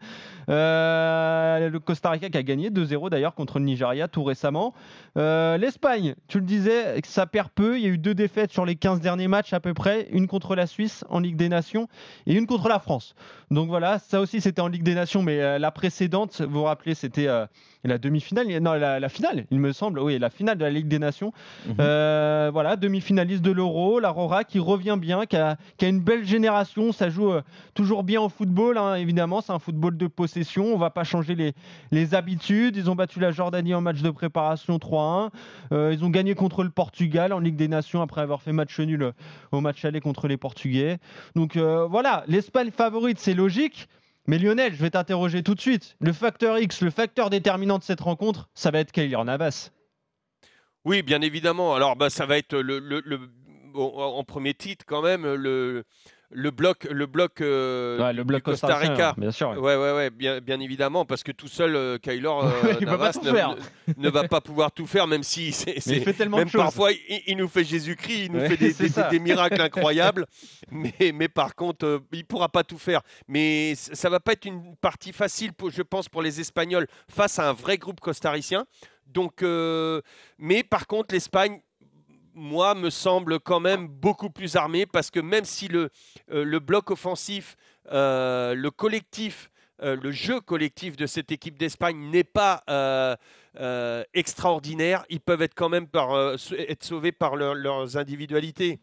[1.17, 4.73] Euh, le Costa Rica qui a gagné 2-0 d'ailleurs contre le Nigeria tout récemment.
[5.17, 7.77] Euh, L'Espagne, tu le disais, ça perd peu.
[7.77, 10.07] Il y a eu deux défaites sur les 15 derniers matchs à peu près.
[10.11, 11.87] Une contre la Suisse en Ligue des Nations
[12.25, 13.15] et une contre la France.
[13.51, 16.63] Donc voilà, ça aussi c'était en Ligue des Nations, mais euh, la précédente, vous vous
[16.63, 17.27] rappelez, c'était
[17.87, 20.87] la demi-finale, non la, la finale, il me semble, oui, la finale de la Ligue
[20.87, 21.31] des Nations.
[21.67, 21.75] Mhm.
[21.79, 26.01] Euh, voilà, demi-finaliste de l'Euro, la Rora qui revient bien, qui a, qui a une
[26.01, 27.41] belle génération, ça joue euh,
[27.73, 31.35] toujours bien au football, hein, évidemment, c'est un football de possession, on va pas changer
[31.35, 31.53] les,
[31.91, 35.29] les habitudes, ils ont battu la Jordanie en match de préparation 3-1,
[35.71, 38.79] Euh, ils ont gagné contre le Portugal en Ligue des Nations après avoir fait match
[38.79, 39.11] nul
[39.51, 40.97] au match aller contre les Portugais.
[41.35, 43.87] Donc voilà, l'Espagne favorite, c'est logique.
[44.27, 45.95] Mais Lionel, je vais t'interroger tout de suite.
[46.01, 49.71] Le facteur X, le facteur déterminant de cette rencontre, ça va être Keylor Navas.
[50.83, 51.75] Oui, bien évidemment.
[51.75, 52.81] Alors, bah, ça va être le,
[53.73, 55.85] en premier titre quand même le,
[56.29, 59.15] le bloc, le bloc, euh, Ouais, le bloc Costa Rica.
[59.17, 59.49] bien sûr.
[59.51, 59.75] ouais.
[59.77, 63.17] Ouais, ouais, bien, bien évidemment, parce que tout seul, euh, Kaylor euh, Navas
[63.97, 66.57] ne, va pas pouvoir tout faire, même si c'est, c'est- il fait tellement même de
[66.57, 68.73] parfois il, il nous fait Jésus-Christ, il nous Ouais, fait des,
[69.11, 70.25] des- miracles incroyables,
[70.71, 73.01] mais, mais par contre, euh, il pourra pas tout faire.
[73.27, 77.39] Mais ça va pas être une partie facile, pour, je pense, pour les Espagnols face
[77.39, 78.65] à un vrai groupe costaricien.
[79.05, 79.41] Donc,
[80.37, 81.61] mais par contre, l'Espagne,
[82.37, 85.89] moi, me semble quand même beaucoup plus armée parce que même si le,
[86.31, 87.57] euh, le bloc offensif,
[87.91, 89.49] euh, le collectif,
[89.81, 92.63] euh, le jeu collectif de cette équipe d'Espagne n'est pas
[94.13, 98.79] extraordinaire, ils peuvent être quand même par, être sauvés par leur- leurs individualités.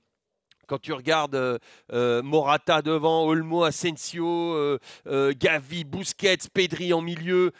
[0.66, 1.60] Quand tu regardes
[1.92, 7.52] Morata devant, Olmo, Asensio, Gavi, Busquets, Pedri en milieu,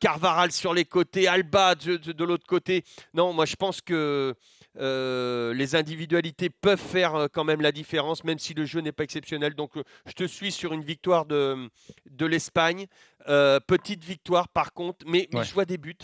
[0.00, 2.82] Carvaral sur les côtés, Alba de- de l'autre côté.
[3.14, 4.34] Non, moi je pense que
[4.76, 8.92] euh, les individualités peuvent faire euh, quand même la différence, même si le jeu n'est
[8.92, 9.54] pas exceptionnel.
[9.54, 11.68] Donc euh, je te suis sur une victoire de,
[12.10, 12.86] de l'Espagne.
[13.28, 15.44] Euh, petite victoire par contre, mais, mais Ouais.
[15.44, 15.94] je vois des buts.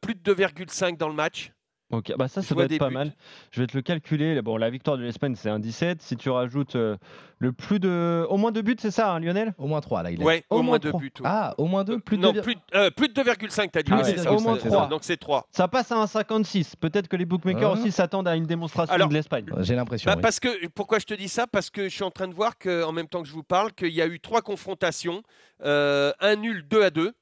[0.00, 1.52] Plus de 2,5 dans le match.
[1.90, 2.94] Ok, bah ça, ça doit être pas buts.
[2.94, 3.12] mal.
[3.50, 4.40] Je vais te le calculer.
[4.42, 6.00] Bon, la victoire de l'Espagne, c'est un 17.
[6.02, 6.96] Si tu rajoutes euh,
[7.38, 8.26] le plus de.
[8.30, 9.54] Au moins deux buts, c'est ça, hein, Lionel?
[9.58, 11.00] Au moins 3 là, il Ouais, Au au, moins moins deux trois.
[11.00, 11.12] buts.
[11.20, 11.22] ouais.
[11.26, 13.82] Ah, au moins 2 plus de non, deux- plus, de- euh, plus de 2,5, t'as
[13.82, 13.92] dit.
[13.92, 14.84] Ah, oui, c'est c'est ça, au moins c'est trois.
[14.84, 14.88] ça.
[14.88, 15.46] Donc c'est 3.
[15.50, 16.74] Ça passe à un 56.
[16.76, 17.78] Peut-être que les bookmakers Ah.
[17.78, 19.44] aussi s'attendent à une démonstration Alors, de l'Espagne.
[19.60, 20.10] J'ai l'impression.
[20.10, 20.22] Bah, oui.
[20.22, 21.46] parce que pourquoi je te dis ça?
[21.46, 23.44] Parce que je suis en train de voir que, en même temps que je vous
[23.44, 25.22] parle, qu'il y a eu trois confrontations,
[25.64, 27.12] euh, un nul 2 à 2.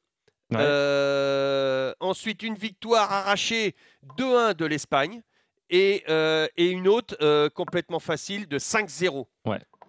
[0.56, 0.60] Ouais.
[0.60, 3.74] Euh, ensuite, une victoire arrachée
[4.18, 5.22] 2-1 de l'Espagne
[5.70, 9.26] et, euh, et une autre euh, complètement facile de 5-0.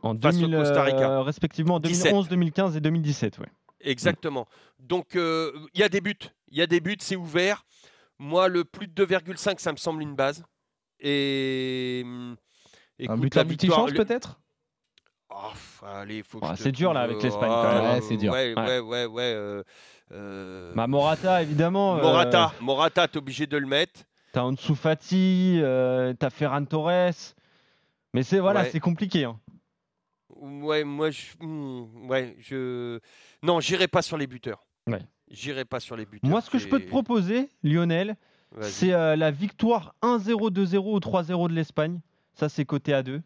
[0.06, 1.10] En face au 2000, Costa Rica.
[1.12, 2.04] euh, respectivement en 17.
[2.12, 3.40] 2011, 2015 et 2017.
[3.40, 3.46] Ouais.
[3.80, 4.48] Exactement.
[4.80, 6.16] Donc, euh, il y a des buts.
[6.50, 7.66] Il y a des buts, c'est ouvert.
[8.20, 10.44] Moi, le plus de 2,5, ça me semble une base.
[11.00, 12.02] Et.
[12.06, 12.36] hum,
[13.00, 14.40] Un écoute, but la à victoire- peut-être?
[15.36, 17.52] Oh, C'est dur là avec euh, l'Espagne.
[17.52, 18.32] Ouais, c'est dur.
[18.32, 19.64] Ouais, ouais, euh,
[20.12, 21.96] euh, bah, Morata, évidemment.
[21.96, 22.54] Morata.
[22.62, 24.02] Morata, t'es obligé de le mettre.
[24.32, 25.60] T'as Ansu Fati,
[26.20, 27.34] t'as Ferran Torres.
[28.14, 29.26] Mais c'est voilà, c'est compliqué.
[29.26, 29.40] Hein.
[30.36, 31.22] Ouais, moi, je...
[31.40, 33.00] Hmm, ouais, je.
[33.42, 34.66] Non, j'irai pas sur les buteurs.
[35.30, 36.30] J'irai pas sur les buteurs.
[36.30, 38.16] Moi, ce que je peux te proposer, Lionel,
[38.62, 42.00] c'est la victoire 1-0, 2-0 ou 3-0 de l'Espagne.
[42.36, 43.22] Ça, c'est côté A2.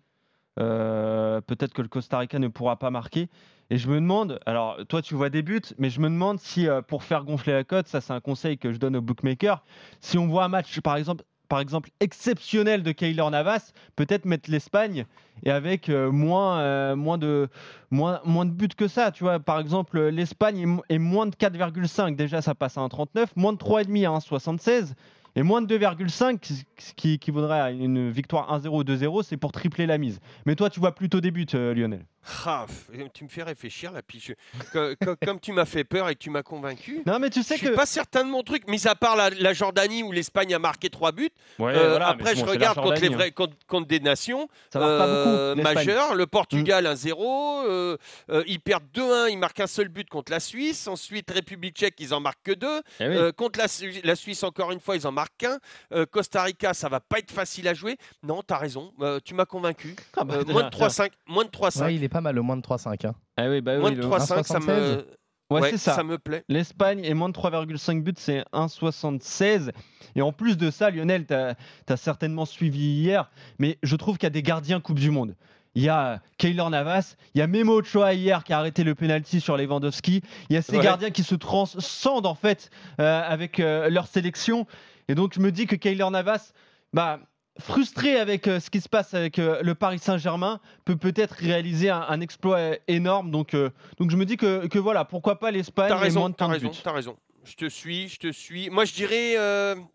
[0.60, 3.30] Euh, peut-être que le Costa Rica ne pourra pas marquer.
[3.70, 6.67] Et je me demande, alors toi tu vois des buts, mais je me demande si
[6.67, 9.62] euh, pour faire gonfler la cote, ça c'est un conseil que je donne aux bookmakers,
[10.00, 14.50] si on voit un match par exemple, par exemple exceptionnel de Keylor Navas, peut-être mettre
[14.50, 15.06] l'Espagne
[15.43, 17.50] et avec euh, moins, moins, de,
[17.91, 19.12] moins, moins de buts que ça.
[19.12, 23.28] Tu vois, par exemple, l'Espagne est, est, moins de 4,5, déjà ça passe à 1,39,
[23.36, 24.93] moins de 3,5 à 1,76.
[25.38, 29.52] Et moins de 2,5, ce qui, qui vaudrait une victoire 1-0 ou 2-0, c'est pour
[29.52, 30.19] tripler la mise.
[30.47, 32.08] Mais toi, tu vois plutôt des buts, euh, Lionel.
[32.46, 32.66] Ah,
[33.13, 34.34] tu me fais réfléchir là, puis je-
[34.74, 37.02] co- co- comme tu m'as fait peur et que tu m'as convaincu.
[37.06, 37.74] Non, mais tu Je sais suis que.
[37.74, 40.90] pas certain de mon truc, mis à part la, la Jordanie où l'Espagne a marqué
[40.90, 41.30] trois buts.
[41.60, 43.12] Ouais, Euh, voilà, après, bon, je regarde contre, les hein.
[43.12, 46.16] vrais, contre, contre des nations Ça marche pas euh, majeures.
[46.16, 47.63] Le Portugal 1-0.
[47.66, 47.98] euh,
[48.30, 49.30] euh, ils perdent 2-1.
[49.30, 50.88] Ils marquent un seul but contre la Suisse.
[50.88, 52.82] Ensuite, République tchèque, ils en marquent que deux.
[53.00, 53.16] Eh oui.
[53.16, 55.60] Euh, contre la, Su- la Suisse, encore une fois, ils en marquent qu'un.
[55.94, 57.98] Euh, Costa Rica, ça va pas être facile à jouer.
[58.24, 58.92] Non, tu as raison.
[59.02, 59.96] euh, tu m'as convaincu.
[60.16, 61.12] Ah bah, Euh, moins de 3-5.
[61.28, 61.84] Moins de 3-5.
[61.84, 63.06] Ouais, il est pas mal, le moins de 3-5.
[63.08, 63.13] hein.
[63.38, 65.06] Ah oui, bah oui, moins de le- 3-5, ça me, 1,76.
[65.49, 65.93] Ouais, ouais, c'est ça.
[65.93, 66.43] ça me plaît.
[66.49, 69.71] L'Espagne est moins de 3,5 buts, c'est 1,76.
[70.15, 74.25] Et en plus de ça, Lionel, tu as, certainement suivi hier, mais je trouve qu'il
[74.25, 75.36] y a des gardiens Coupe du Monde.
[75.75, 78.95] Il y a Keylor Navas, il y a Memo Ochoa hier qui a arrêté le
[78.95, 80.23] penalty sur Lewandowski.
[80.49, 80.84] Il y a ces Ouais.
[80.84, 84.65] gardiens qui se transcendent en fait euh, avec euh, leur sélection.
[85.08, 86.51] Et donc je me dis que Keylor Navas,
[86.93, 87.19] bah,
[87.60, 91.89] frustré avec euh, ce qui se passe avec euh, le Paris Saint-Germain, peut peut-être réaliser
[91.89, 93.32] un, un exploit euh, énorme.
[93.32, 96.04] Donc, euh, donc je me dis que, que voilà, pourquoi pas l'Espagne T'as et moins
[96.04, 97.17] raison, de t'as temps raison, t'as raison.
[97.43, 98.70] Je te suis, je te suis.
[98.70, 99.34] Moi, je dirais.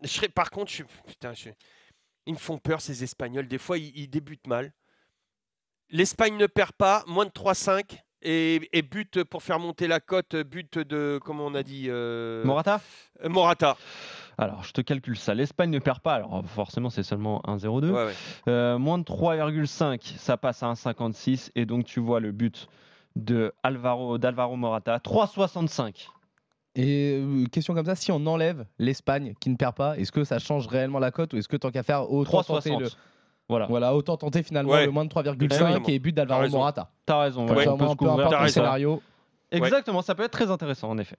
[0.01, 1.49] je serais, par contre, je, putain, je-
[2.25, 3.47] ils me font peur, ces Espagnols.
[3.47, 4.73] Des fois, ils, ils débutent mal.
[5.89, 7.83] L'Espagne ne perd pas, moins de 3-5.
[8.23, 11.19] Et, et but pour faire monter la cote, but de.
[11.23, 12.79] Comment on a dit euh, Morata?
[13.23, 13.77] euh, Morata.
[14.37, 15.33] Alors, je te calcule ça.
[15.33, 16.15] L'Espagne ne perd pas.
[16.15, 17.91] Alors, forcément, c'est seulement 1-0-2.
[17.91, 18.13] Ouais, ouais.
[18.47, 21.51] Euh, moins de 3,5, ça passe à 1,56.
[21.55, 22.67] Et donc, tu vois le but
[23.15, 26.07] de Alvaro, d'Alvaro Morata, 3,65.
[26.75, 30.23] Et euh, question comme ça, si on enlève l'Espagne qui ne perd pas, est-ce que
[30.23, 32.95] ça change réellement la cote ou est-ce que tant qu'à faire autant tenter 3,60.
[33.49, 34.85] Voilà, Voilà, autant tenter finalement Ouais.
[34.85, 35.85] le moins de 3,5 Évidemment.
[35.87, 36.47] et but d'Alvaro.
[36.49, 36.89] Morata.
[37.05, 37.45] t'as raison.
[37.45, 39.01] Comme ouais, ça, on au peut moins, se peu importe le scénario.
[39.51, 41.17] Exactement, ça peut être très intéressant en effet.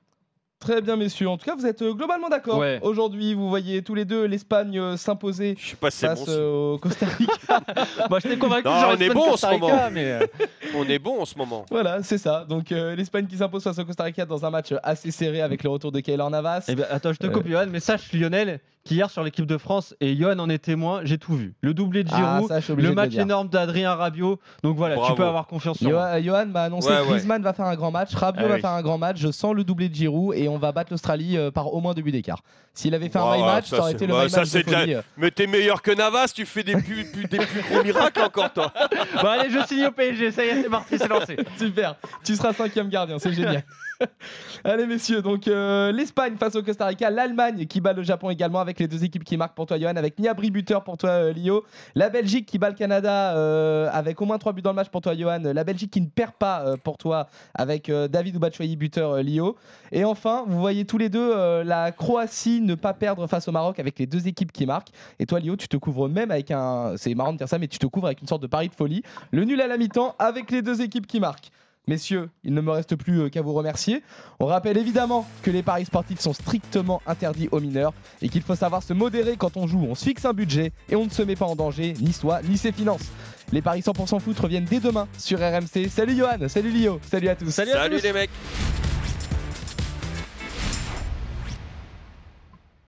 [0.60, 1.28] Très bien, messieurs.
[1.28, 2.58] En tout cas, vous êtes euh, globalement d'accord.
[2.58, 2.78] Ouais.
[2.80, 6.20] Aujourd'hui, vous voyez tous les deux l'Espagne euh, s'imposer Je sais pas si c'est face
[6.20, 6.24] bon.
[6.26, 6.32] ça.
[6.32, 7.60] euh, au Costa Rica.
[8.08, 8.66] Moi, je t'ai convaincu.
[8.68, 9.90] Non, on est bon en ce Rica, moment.
[9.92, 10.26] mais, euh,
[10.74, 11.66] On est bon en ce moment.
[11.70, 12.46] voilà, c'est ça.
[12.48, 15.62] Donc, euh, l'Espagne qui s'impose face au Costa Rica dans un match assez serré avec
[15.64, 16.64] le retour de Keylor Navas.
[16.68, 17.30] eh ben, attends, je te Euh.
[17.30, 21.00] coupe, Johan, mais sache, Lionel, qu'hier sur l'équipe de France, et Johan en est témoin,
[21.04, 21.54] j'ai tout vu.
[21.62, 24.38] Le doublé de Ah, Giroud, ça, obligé le match énorme d'Adrien Rabiot.
[24.62, 26.20] Donc voilà, tu peux avoir confiance sur moi.
[26.20, 27.08] Johan, m'a annoncé Ouais, que ouais.
[27.08, 28.60] Griezmann va faire un grand match, Rabiot Ah va oui.
[28.60, 31.38] faire un grand match, je sens le doublé de Giroud et on va battre l'Australie
[31.38, 32.42] euh, par au moins deux buts d'écart.
[32.74, 34.66] S'il avait fait un Ouais, match, ça, ça aurait été le ça, match de c'est
[34.66, 34.96] de la- folie.
[35.16, 38.52] Mais t'es meilleur que Navas, tu fais des plus, plus- des plus gros miracles encore,
[38.52, 38.70] toi.
[39.22, 41.36] Bon, allez, je signe au PSG, ça y est, c'est parti, c'est lancé.
[41.58, 43.62] Super, tu seras cinquième gardien, c'est génial.
[44.64, 48.60] Allez messieurs, donc euh, l'Espagne face au Costa Rica, l'Allemagne qui bat le Japon également
[48.60, 51.32] avec les deux équipes qui marquent pour toi Johan, avec Niabri buteur pour toi euh,
[51.32, 54.76] Lio, la Belgique qui bat le Canada euh, avec au moins 3 buts dans le
[54.76, 58.76] match pour toi Johan, la Belgique qui ne perd pas pour toi avec David Oubachoyi
[58.76, 59.56] buteur Lio,
[59.92, 63.78] et enfin vous voyez tous les deux la Croatie ne pas perdre face au Maroc
[63.78, 66.94] avec les deux équipes qui marquent, et toi Lio tu te couvres même avec un,
[66.96, 68.74] c'est marrant de dire ça mais tu te couvres avec une sorte de pari de
[68.74, 71.50] folie, le nul à la mi-temps avec les deux équipes qui marquent.
[71.86, 74.02] Messieurs, il ne me reste plus euh, qu'à vous remercier.
[74.40, 77.92] On rappelle évidemment que les paris sportifs sont strictement interdits aux mineurs
[78.22, 79.86] et qu'il faut savoir se modérer quand on joue.
[79.88, 82.40] On se fixe un budget et on ne se met pas en danger, ni soi,
[82.42, 83.10] ni ses finances.
[83.52, 85.88] Les paris 100% foot reviennent dès demain sur RMC.
[85.90, 87.50] Salut Johan, salut Lio, salut à tous.
[87.50, 88.30] Salut les mecs.